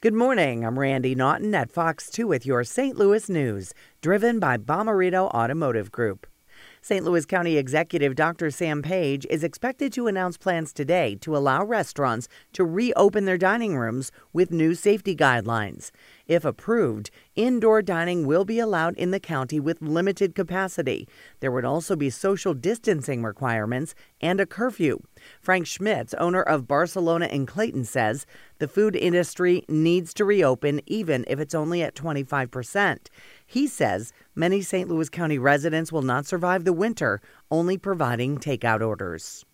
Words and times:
Good 0.00 0.14
morning. 0.14 0.64
I'm 0.64 0.78
Randi 0.78 1.16
Naughton 1.16 1.52
at 1.56 1.72
Fox 1.72 2.08
2 2.08 2.28
with 2.28 2.46
your 2.46 2.62
St. 2.62 2.96
Louis 2.96 3.28
news, 3.28 3.74
driven 4.00 4.38
by 4.38 4.56
Bommarito 4.56 5.28
Automotive 5.34 5.90
Group. 5.90 6.27
St. 6.80 7.04
Louis 7.04 7.26
County 7.26 7.56
Executive 7.56 8.14
Dr. 8.14 8.50
Sam 8.50 8.82
Page 8.82 9.26
is 9.30 9.42
expected 9.42 9.92
to 9.92 10.06
announce 10.06 10.36
plans 10.36 10.72
today 10.72 11.16
to 11.16 11.36
allow 11.36 11.64
restaurants 11.64 12.28
to 12.52 12.64
reopen 12.64 13.24
their 13.24 13.38
dining 13.38 13.76
rooms 13.76 14.12
with 14.32 14.50
new 14.50 14.74
safety 14.74 15.16
guidelines. 15.16 15.90
If 16.26 16.44
approved, 16.44 17.10
indoor 17.34 17.82
dining 17.82 18.26
will 18.26 18.44
be 18.44 18.58
allowed 18.58 18.96
in 18.96 19.10
the 19.10 19.20
county 19.20 19.58
with 19.58 19.82
limited 19.82 20.34
capacity. 20.34 21.08
There 21.40 21.50
would 21.50 21.64
also 21.64 21.96
be 21.96 22.10
social 22.10 22.54
distancing 22.54 23.22
requirements 23.22 23.94
and 24.20 24.40
a 24.40 24.46
curfew. 24.46 25.00
Frank 25.40 25.66
Schmitz, 25.66 26.14
owner 26.14 26.42
of 26.42 26.68
Barcelona 26.68 27.26
in 27.26 27.46
Clayton, 27.46 27.84
says 27.84 28.26
the 28.58 28.68
food 28.68 28.94
industry 28.94 29.64
needs 29.68 30.12
to 30.14 30.24
reopen 30.24 30.80
even 30.86 31.24
if 31.28 31.40
it's 31.40 31.54
only 31.54 31.82
at 31.82 31.94
25%. 31.94 33.08
He 33.46 33.66
says 33.66 34.12
many 34.38 34.62
St. 34.62 34.88
Louis 34.88 35.08
County 35.08 35.38
residents 35.38 35.90
will 35.90 36.02
not 36.02 36.24
survive 36.24 36.64
the 36.64 36.72
winter, 36.72 37.20
only 37.50 37.76
providing 37.76 38.38
takeout 38.38 38.80
orders. 38.80 39.44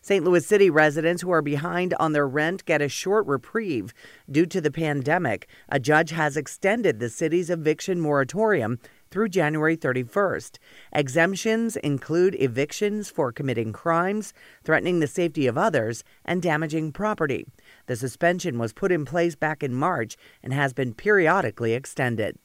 St. 0.00 0.24
Louis 0.24 0.46
City 0.46 0.68
residents 0.68 1.22
who 1.22 1.30
are 1.30 1.40
behind 1.40 1.94
on 1.98 2.12
their 2.12 2.28
rent 2.28 2.64
get 2.64 2.82
a 2.82 2.88
short 2.88 3.26
reprieve. 3.26 3.94
Due 4.30 4.44
to 4.46 4.60
the 4.60 4.70
pandemic, 4.70 5.48
a 5.68 5.78
judge 5.78 6.10
has 6.10 6.36
extended 6.36 7.00
the 7.00 7.08
city's 7.08 7.48
eviction 7.48 8.00
moratorium 8.00 8.78
through 9.10 9.28
January 9.28 9.76
31st. 9.76 10.58
Exemptions 10.92 11.76
include 11.76 12.36
evictions 12.38 13.08
for 13.08 13.32
committing 13.32 13.72
crimes, 13.72 14.34
threatening 14.64 15.00
the 15.00 15.06
safety 15.06 15.46
of 15.46 15.56
others, 15.56 16.04
and 16.24 16.42
damaging 16.42 16.92
property. 16.92 17.46
The 17.86 17.96
suspension 17.96 18.58
was 18.58 18.72
put 18.72 18.92
in 18.92 19.04
place 19.04 19.36
back 19.36 19.62
in 19.62 19.72
March 19.72 20.16
and 20.42 20.52
has 20.52 20.72
been 20.72 20.94
periodically 20.94 21.72
extended. 21.74 22.36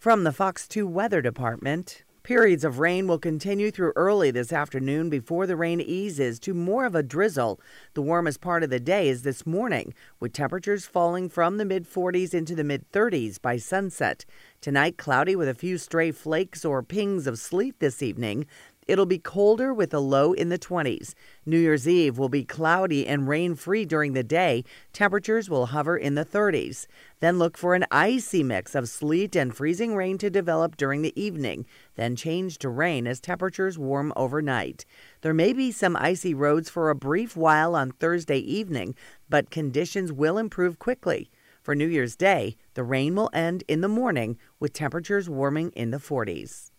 From 0.00 0.24
the 0.24 0.32
Fox 0.32 0.66
2 0.66 0.86
Weather 0.86 1.20
Department, 1.20 2.04
Periods 2.22 2.64
of 2.64 2.78
rain 2.78 3.06
will 3.06 3.18
continue 3.18 3.70
through 3.70 3.92
early 3.96 4.30
this 4.30 4.52
afternoon 4.52 5.10
before 5.10 5.46
the 5.46 5.56
rain 5.56 5.80
eases 5.80 6.38
to 6.40 6.54
more 6.54 6.86
of 6.86 6.94
a 6.94 7.02
drizzle. 7.02 7.60
The 7.94 8.00
warmest 8.02 8.40
part 8.40 8.62
of 8.62 8.70
the 8.70 8.78
day 8.78 9.08
is 9.08 9.22
this 9.22 9.46
morning, 9.46 9.92
with 10.20 10.32
temperatures 10.32 10.86
falling 10.86 11.28
from 11.28 11.58
the 11.58 11.64
mid 11.64 11.86
40s 11.86 12.32
into 12.32 12.54
the 12.54 12.64
mid 12.64 12.90
30s 12.92 13.40
by 13.40 13.56
sunset. 13.56 14.24
Tonight, 14.60 14.96
cloudy 14.96 15.34
with 15.34 15.48
a 15.48 15.54
few 15.54 15.76
stray 15.76 16.12
flakes 16.12 16.64
or 16.64 16.82
pings 16.82 17.26
of 17.26 17.38
sleet 17.38 17.78
this 17.78 18.02
evening. 18.02 18.46
It'll 18.90 19.06
be 19.06 19.20
colder 19.20 19.72
with 19.72 19.94
a 19.94 20.00
low 20.00 20.32
in 20.32 20.48
the 20.48 20.58
20s. 20.58 21.14
New 21.46 21.60
Year's 21.60 21.86
Eve 21.86 22.18
will 22.18 22.28
be 22.28 22.42
cloudy 22.42 23.06
and 23.06 23.28
rain 23.28 23.54
free 23.54 23.84
during 23.84 24.14
the 24.14 24.24
day. 24.24 24.64
Temperatures 24.92 25.48
will 25.48 25.66
hover 25.66 25.96
in 25.96 26.16
the 26.16 26.24
30s. 26.24 26.88
Then 27.20 27.38
look 27.38 27.56
for 27.56 27.76
an 27.76 27.86
icy 27.92 28.42
mix 28.42 28.74
of 28.74 28.88
sleet 28.88 29.36
and 29.36 29.54
freezing 29.54 29.94
rain 29.94 30.18
to 30.18 30.28
develop 30.28 30.76
during 30.76 31.02
the 31.02 31.12
evening, 31.14 31.66
then 31.94 32.16
change 32.16 32.58
to 32.58 32.68
rain 32.68 33.06
as 33.06 33.20
temperatures 33.20 33.78
warm 33.78 34.12
overnight. 34.16 34.84
There 35.20 35.32
may 35.32 35.52
be 35.52 35.70
some 35.70 35.94
icy 35.94 36.34
roads 36.34 36.68
for 36.68 36.90
a 36.90 36.96
brief 36.96 37.36
while 37.36 37.76
on 37.76 37.92
Thursday 37.92 38.38
evening, 38.38 38.96
but 39.28 39.50
conditions 39.50 40.12
will 40.12 40.36
improve 40.36 40.80
quickly. 40.80 41.30
For 41.62 41.76
New 41.76 41.86
Year's 41.86 42.16
Day, 42.16 42.56
the 42.74 42.82
rain 42.82 43.14
will 43.14 43.30
end 43.32 43.62
in 43.68 43.82
the 43.82 43.88
morning 43.88 44.36
with 44.58 44.72
temperatures 44.72 45.30
warming 45.30 45.70
in 45.76 45.92
the 45.92 45.98
40s. 45.98 46.69